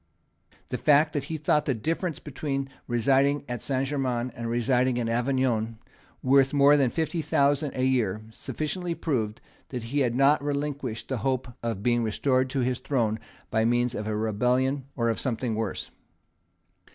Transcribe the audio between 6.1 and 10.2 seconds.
worth more than fifty thousand a year sufficiently proved that he had